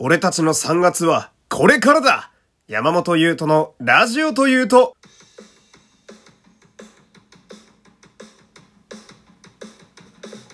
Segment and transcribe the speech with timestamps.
[0.00, 2.30] 俺たちの3月はこれからだ
[2.68, 4.94] 山本優斗のラジオというと、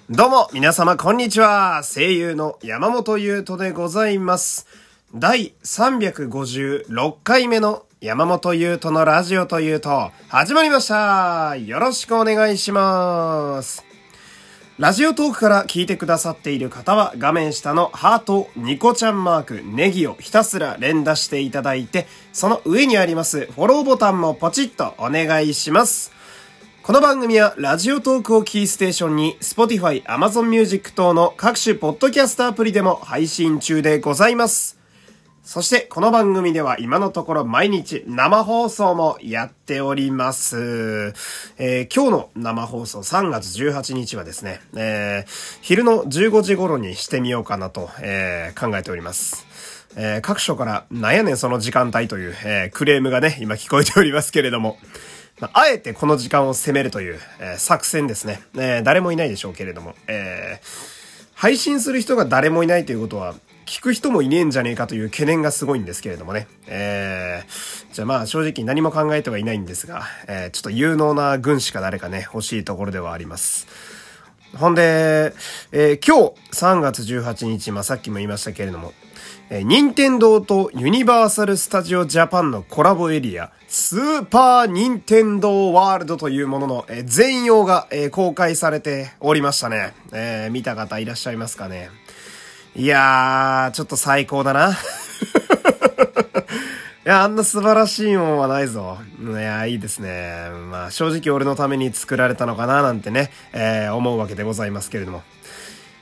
[0.08, 1.82] どうも、皆様、こんにちは。
[1.84, 4.66] 声優の山本優斗でございます。
[5.14, 11.56] 第356回目の山本優斗のラジオというと、始まりました。
[11.56, 13.93] よろしくお願いします。
[14.76, 26.10] ラジオトークから聞いてくださっている方は画面下のハート、ニコちゃんマーク、ネギをひたすら連打していただいて、その上にありますフォローボタンもポチッとお願いします。
[26.82, 34.83] この番組はラジオトークをキーステーションに Spotify、Amazon Music 等の各種ポッドキャストアプリでも配信中でございます。
[35.44, 41.12] そして、この番組では今のところ毎日生放送もやっております。
[41.58, 49.46] えー、今日の生放送3月18日はですね、えー、昼の15時頃にしてみようかなと、えー、考えております。
[49.96, 54.78] え、各所からなんやねんその時間帯という、え、クレームがね、今聞こえておりますけれども、
[55.40, 58.40] まあ、えてこの時間を攻めるという、え、作戦ですね。
[58.56, 60.58] え、誰もいないでしょうけれども、え、
[61.34, 63.34] 配信する人が誰もいないということは、
[63.66, 66.46] 聞く人もいねえんじゃねえかという懸念がすごいんですけれどもね。
[66.66, 73.66] えー、じゃあまあ正直何も考えてはいないんですが、えー、ちょっと有能な軍師か誰かね、欲しいところではあります。
[74.56, 75.34] ほんで、
[75.72, 78.92] えー、今日3月18日、まあさっきも言いましたけれども、
[79.50, 89.94] えー、任天堂とユニバーサル・スタジオ・ジャパンのコラボエリア、スーパー・ニンテンドー・ワールドというものの、えー、全容が、えー、公開されておりましたね。
[90.12, 91.90] えー、見た方いらっしゃいますかね。
[92.76, 94.70] いやー、ちょっと最高だな。
[94.74, 94.74] い
[97.04, 98.98] や、あんな素晴らしいもんはないぞ。
[99.22, 100.48] いや、いいですね。
[100.70, 105.22] まあ、正直俺のために作られたのかななんてね、えー、思うわけでございますけれども。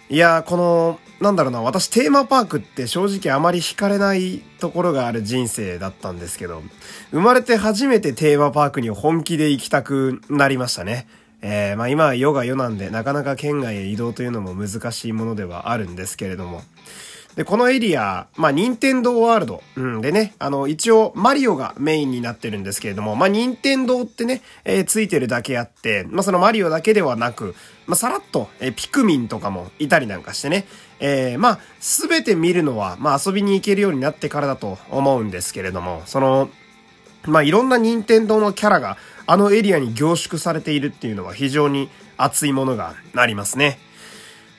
[0.08, 6.62] いや、この、なんだろうな、私テーマパークって正直あまり惹かれないところがある人生だったんですけど、
[7.10, 11.06] 生まれて初めてテーマパークに本気で行きたくなりましたね。
[11.42, 16.62] えー、まあ今は世が世なんで、なかなか県外へ移動というのも難しいものではあるんですけれども。
[17.34, 19.62] で、このエリア、まあ、任天堂ワールド。
[19.76, 20.00] うん。
[20.02, 27.54] でね、あの、一応、マリオがメインになってるんですけれども、まあ、任天堂ってね、えー、ついてるだけあって、まあ、そのマリオだけではなく、
[27.86, 30.66] まあ、さらっと、えー、ピクミンとかもいたりなんかしてね、
[31.00, 36.50] えー、まあ、すべて見るのは、まあ、遊びに行けるようになってからだと思うんですけれども、その、
[37.24, 43.78] まあ、いろんな任天堂のキャラがあのエリアに凝縮されているっていうのは非常に熱いものがありますね。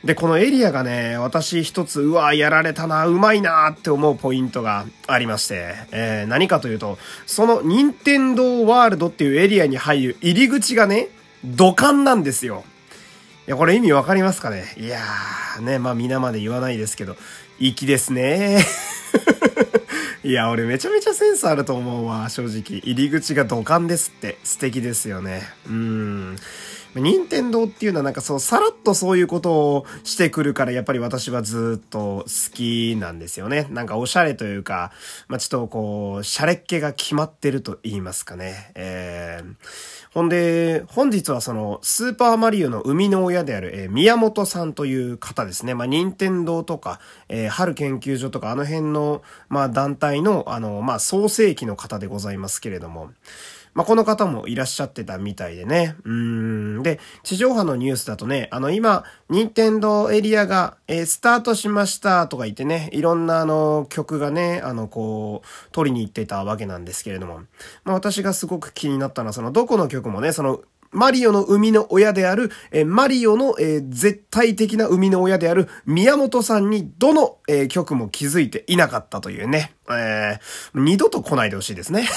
[0.04, 11.08] で、このエリアがね、私一つ、うわ、やられたな、うまいなって思うポイントがありまして、えー、何かというと、その任天堂ワールドっていうエリアに入る入り口がね、
[11.46, 12.66] 土管なんですよ。
[13.48, 14.74] いや、これ意味わかりますかね？
[14.78, 17.16] いやー、ね、まあ皆まで言わないですけど、
[17.60, 18.66] 粋ですね
[20.26, 22.80] いや、俺めちゃめちゃセンスあると思うわ、正直。
[22.80, 24.38] 入り口が土管ですって。
[24.46, 25.42] 素敵ですよね。
[25.68, 26.36] うん。
[26.96, 33.68] 任天堂っていうのはなんかそう、さらっとそういうことをしてくるから、やっぱり私はずっと好きなんですよね。
[33.72, 34.92] なんかおしゃれというか、
[35.28, 38.72] まあ、ちょっとこう、シャレっ気が決まってると言いますかね。
[38.76, 39.56] えー、
[40.14, 45.74] ほんで、本日はその、スーパーマリオの生みの親である、えー、宮本さんという方ですね。
[45.74, 53.10] まあ、任天堂とか、えー、春研究所とか、あの辺の、まあ、団体の、あの、まあ、創世期の方でございますけれども、
[53.74, 55.96] まあ、この方もいらっしゃってたみたいでね。
[56.04, 56.84] うん。
[56.84, 67.42] で、地上波のニュースだとね、あの、今、任天堂エリアが、えー、スタートしましたとか言ってね、いろんなあの、曲がね、あの、こう、撮りに行ってたわけなんですけれども。
[67.84, 70.62] まあ、私がすごく気になったのは、その、どこの曲もね、その、
[70.94, 79.74] マリオの生みの親である、えマリオの、えー、絶対的な生みの親である宮本さんにどの、えー、曲も気づいていなかったというね。
[79.90, 80.40] えー、
[80.80, 82.08] 二度と来ないでほしいですね。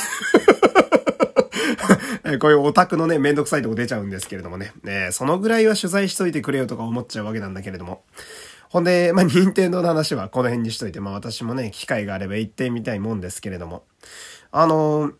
[2.41, 4.73] こういうオタクのね、めんどくさいとこ出ちゃうんですけれどもね。
[4.83, 8.05] ねそのぐらいは取材しといてくれよとか思っちゃうわけなんだけれども。
[8.69, 13.85] ほんで、まあ、任天堂の話はこの辺にしといて、まあ、私もね、機会があれば行ってみたいもんですけれども。
[14.51, 15.13] あのー、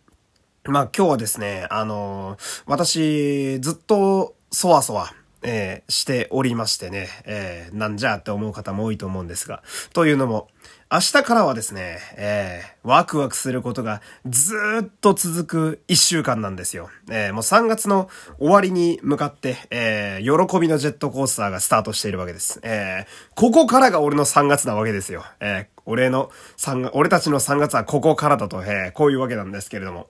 [0.65, 5.13] まあ、今日はですね、あのー、私、ずっと、そわそわ、
[5.43, 9.63] えー、しておりましてね、えー、なんじゃって思う方も多いと思うんですが、
[9.93, 10.49] というのも、
[10.89, 14.55] 明日からはですね、えー、ワクワクすることがず
[14.85, 16.89] っと続く一週間なんですよ。
[17.09, 22.61] えー、もう3月の終わりに向かって、えー、喜びのジェットコースターがスタートしているわけです。
[22.63, 25.25] えー、ここからが俺の3月なわけですよ。
[25.41, 30.07] えー、俺の3、俺たちの3月はここからだと、えー、こういうわけなんですけれども。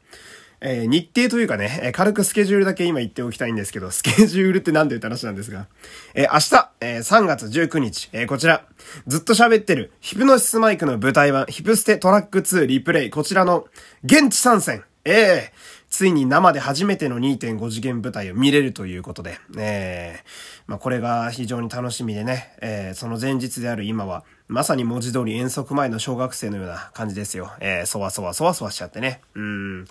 [0.60, 5.68] えー、日程というかね、えー、軽くスケジュールだけ今言っておきたいんですけど、スケジュールって何で言った話なんですが、
[6.16, 8.66] えー、明日、えー、3月19日、え、こちら、
[9.06, 13.68] ずっと喋ってる、ヒプノシスマイクの舞台版、ヒプステトラック2リプレイ、こちらの、
[14.04, 27.52] 現地参戦、えー、ついに生で初めての2.5次元舞台を見れるということで、えー、まあこれが非常に楽しみでね、えー、その前日である今は、まさに文字通り遠足前の小学生のような感じですよ。
[27.60, 29.22] えー、そわそわそわそわしちゃってね。
[29.36, 29.86] うん。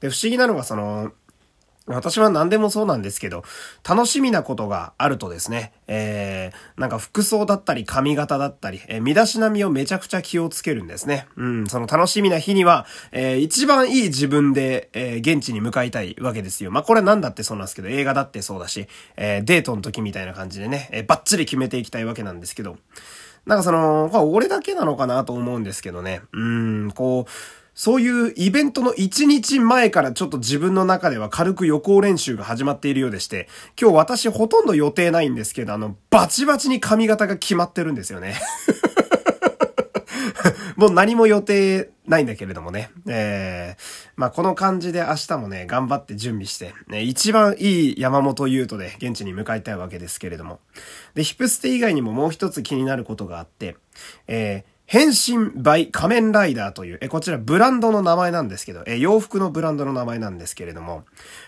[0.00, 1.12] で、不思議なのがその、
[1.94, 3.44] 私は何でもそうなんですけど、
[3.88, 11.26] 楽しみなことがあるとですね、えー、なんか服装だったり髪型だったり、えー、身だしなみをめちゃくちゃ気をつけるんですね。
[11.36, 16.70] うん、その楽しみな日には、えー、一番いい自分で、えー、現地に向かいたいわけですよ。
[16.70, 22.76] まあ、これは何だってそうなんですけど、映画だってそうだし、えー、デートの時みたいな感じでね、えー、バッチリ決めていきたいわけなんですけど、
[23.46, 27.30] なんかその、まあ俺だけなのかなと思うんですけどね、うん、こう、
[27.80, 33.48] そういうイベントの1日前からちょっと自分の中では軽く予行練習が始まっているようでして、
[33.80, 38.38] 今日私ほとんど予定ないんですけど、あの、バチバチに髪型が決まってるんですよね。
[40.76, 42.90] もう何も予定ないんだけれどもね。
[43.08, 43.82] えー、
[44.14, 50.60] まあこの感じで明日もね、頑張って準備して、ね、一番いい山本優斗で現地に向かいたいわけですけれども。
[51.14, 53.78] で、ヒプステ以外にももう一つ気になることがあって、
[54.26, 61.04] えー、変身 by 仮面ライダーという、え、こちらブランドの名前なんですけど、え、洋服のブランドの名前なんですけれども、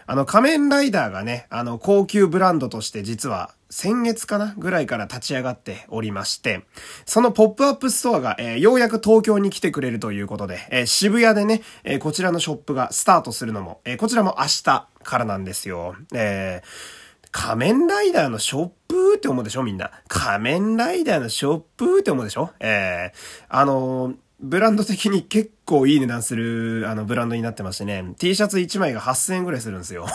[0.06, 6.64] あの仮面ライダーがね、あの高級ブランドとして実は先月かなぐらいから立ち上がっておりまして、
[7.04, 15.96] そのポップアップストアが、え、ようやく東京に来てくれるということで、え、渋谷でね、え、こちらのショップがスタートするのも、えこちらも明日からなんですよ。
[16.14, 17.01] えー
[17.32, 19.90] 仮面ライダーのショップって思うでしょみんな。
[20.06, 22.50] 仮面ライダーのショップって思うでしょ？
[22.60, 30.06] ええー、あのブランド的に結構いい値段する、あの、ブランドになってましてね、T シャツ1枚が8000円ぐらいするんですよ。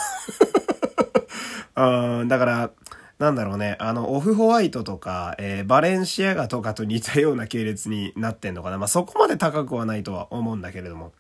[1.78, 2.72] うん、だから、
[3.20, 8.78] なんだろうね、あの、オフホワイトとか、えー、バレンシアガとかと似たような系列になってんのかな。
[8.78, 11.14] まあ、そこまで高くはないとは思うんだけれども。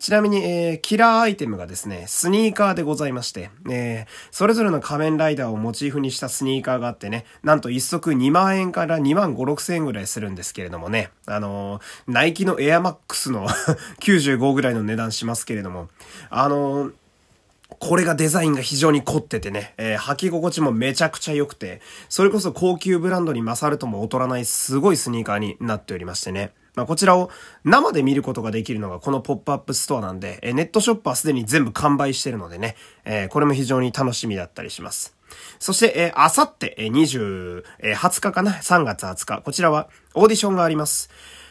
[0.00, 13.46] ちなみに、えー、キラーアイテムがですね、スニーカーでございまして、えー、それぞれの仮面ライダーをモチーフにしたスニーカーがあってね、なんと一足2万円から2万5、6千円ぐらいするんですけれどもね、あのー、ナイキのエアマックスの
[14.00, 15.88] 95ぐらいの値段しますけれども、
[16.30, 16.92] あのー
[17.80, 21.80] これがデザインが非常に凝っててね、えー、履き心地もめちゃくちゃ良くて、
[22.10, 26.52] それこそ高級ブランドに勝るとも劣らないすごいスニーカーになっておりましてね。
[26.74, 27.30] まあ、こちらを
[27.64, 35.16] 生で見ることができるのがこのポップアップストアなんで、えネットショップはすでに全部完売してるのでね、えー、これも非常に楽しみだったりします。
[35.58, 39.42] そして、え、あさって、えー、20、えー、20日かな ?3 月20日。
[39.42, 41.08] こちらはオーディションがあります。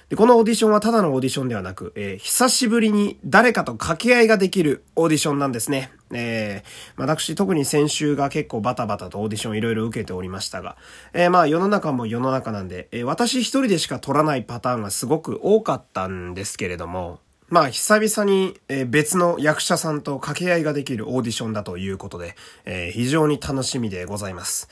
[0.10, 5.92] で、このオーディションはただのオーディションではなく、えー、久しぶりに誰かと掛け合いができるオーディションなんですね。
[6.12, 10.78] えー、私特に先週が結構バタバタとオーディションいろいろ受けておりましたが、
[11.14, 17.20] えー、まあ世の中も世の中なんで、えー、私一人でしか取らないパターンがすごく多かったんですけれども、
[17.50, 22.36] まあ久々に、別の役者さんと掛け合いができるオーディションだということで、
[22.66, 24.70] え非常に楽しみでございます。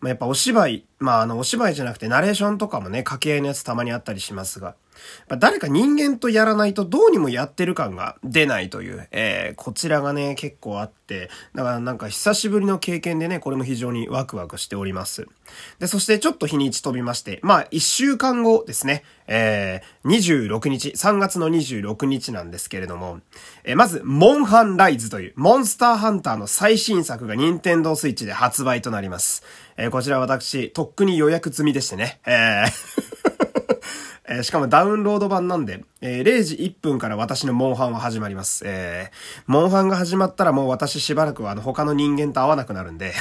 [0.00, 4.74] まあ、やっぱお芝居、まああのお芝居じゃなくてナレーションとかもね、掛け合いのやつたまにあったりしますが、
[5.28, 15.26] まあ、誰か人間とやらないとどうにもやってる感が出ないという、えー、こちらがね、結構あって、だからなんか久しぶりの経験でね、これも非常にワクワクしております。
[15.78, 23.20] で、そしてちょっと日にち飛びまして、まあ一週間後ですね、えー、26日、3月の26日なんですけれども、
[23.64, 29.44] えー、まず、モンハンライズという、モンスターハンターの最新作が任天堂スイッチで発売となります。
[29.76, 32.98] えー、こちら私、っくに予約済みでしてね、えー。
[34.30, 38.62] えー、しかもダウンロード版なんで、えー、0時1分から私のモンハンは始まります。
[38.66, 43.14] えー、モンハンが始まったらもう私しばらくはあの他の人間と会わなくなるんで。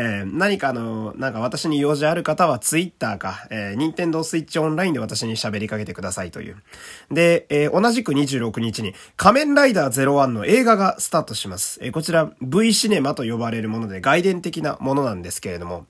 [0.00, 6.62] えー、何かあの、なんか私に用事ある方はツイッターか、えー、ニンテンドースイッチオンラインで私に喋りかけてくださいという。
[7.10, 11.80] で、えー、同じく26日に仮面ライダー01の映画がスタートします。
[11.82, 15.86] えー、こちら V シネマと呼ばれるもので外伝的なものなんですけれども、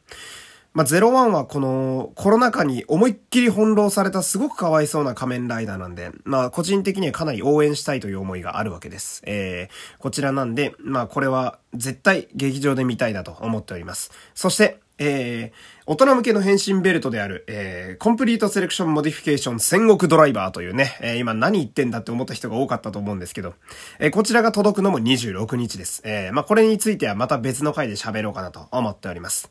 [0.79, 9.21] まあ、01はこのコロナ禍に思いっきり翻弄されたすごくかわいそうな仮面ライダーなんで、まあ、個人的にはかなり応援したいという思いがあるわけです。
[9.27, 14.13] えー、こちらなんで、まあ、これは絶対劇場で見たいなと思っております。
[14.37, 23.55] そして、えー、大人向けの変身ベルトである、えー、 Complete Selection Modification 戦国ドライバーというね、えー、今何言ってんだって思った人が多かったと思うんですけど、
[23.99, 26.03] えー、こちらが届くのも26日です。
[26.05, 29.51] えー、まあ、これについてはまた別の回で喋ろうかなと思っております。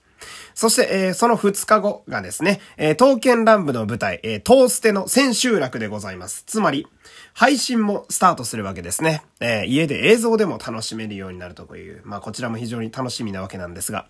[0.54, 6.44] そして、えー、その2日後がですね、えー、刀剣乱舞の舞台、えー、トーステの千秋楽でございます。
[6.46, 6.88] つまり、
[7.34, 9.22] 配信もスタートするわけですね。
[9.40, 14.08] えー、家で映像でも楽しめるようになるという、まあこちらも非常に楽しみなわけなんですが、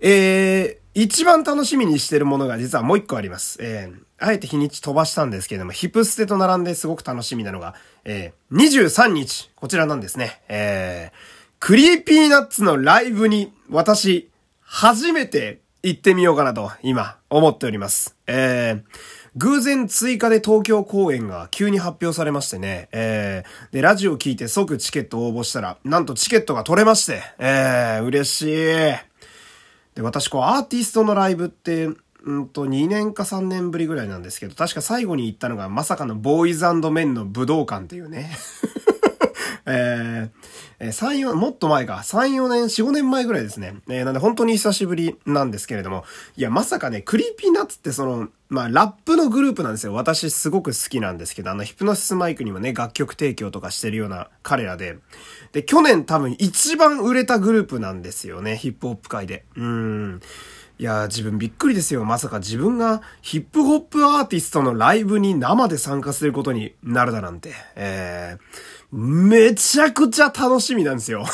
[0.00, 3.58] えー、一番楽しみにしてるものが実はもう一個あります。
[3.62, 10.42] えー、あえて日にち飛ばしたんですけれども、ヒプステと並んですごく楽しみなのが、えー、23日、こちらなんですね。
[10.48, 11.16] えー、
[11.60, 14.31] Creepy Nuts のライブに私、
[14.74, 18.16] 初めて行ってみようかなと、今、思っております。
[18.26, 18.82] えー、
[19.36, 28.46] 偶然追加で東京公演が急に発表されましてね、えー、で、ラジオ聞いて即チケット応募したら、なんとチケットが取れまして、えー、嬉しい。
[29.94, 31.90] で、私こうアーティストのライブって、
[32.24, 38.34] うんと、2年か3年ぶりぐらいなんですけど、確か最後に行ったのがまさかの Boyz Men の武道館っていうね。
[39.66, 43.76] えー、3、4、もっと前か、3、4年、4、5年前ぐらいですね。
[43.88, 46.04] えー、なんで本当に久しぶりなんですけれども、
[46.36, 49.94] いや、まさかね、 Creepy Nuts ってその、まあ、ラップのグループなんですよ。
[49.94, 54.98] 私すごく好きなんですけど、あの、ヒプノシスマイクにもね、楽曲提供とかしてるような彼らで、
[55.52, 59.44] で、去年多分一番売れたグループなんですよね、ヒップホップ界で。
[59.56, 60.20] うん。
[60.78, 62.04] いや、自分びっくりですよ。
[62.04, 67.52] まさか自分がヒップホップアーティストのライブに生で参加することになるだなんて。
[67.76, 71.24] えー、めちゃくちゃ楽しみなんですよ。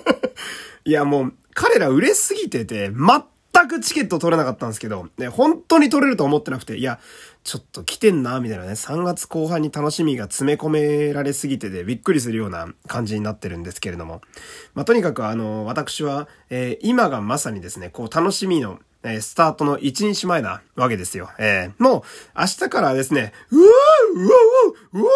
[0.84, 6.98] いや、もう、彼ら売れすぎてて、全くチケット取れなかったんですけど、ね、本当に取れると思ってなくて、いや、
[7.44, 14.22] ちょっと来てんな、みたいなね、3月後半に楽しみが詰め込められすぎててびっくりするような感じになってるんですけれども。
[14.72, 21.30] ま、とにかくあの、私は、え、今がまさにですね、こう楽しみのえー、スタートの1日前なわけですよ。
[21.38, 22.02] えー、もう、
[22.38, 25.10] 明日からですね、うわーうわーうわ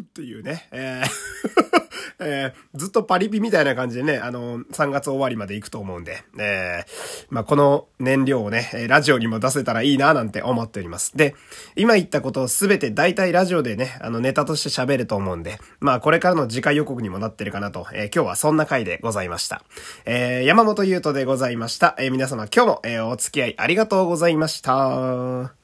[0.00, 1.80] ーっていうね、えー
[2.20, 11.16] えー、ずっとパリピみたいな感じでね、あの、3月終わりまで行くと思うんで、えー、まあ、この燃料をね、ラジオにも出せたらいいななんて思っております。
[11.16, 11.34] で、
[11.76, 19.62] 今言ったことをすべて大体ラジオでね、あの、ネタとして喋ると思うんで、まあ、これからの次回予告にもなってるかなと、えー、今日はそんな回でございました。
[20.04, 21.94] えー、山本優斗でございました。
[21.98, 25.59] えー、皆様今日もえー、お付き合いありがとうございました。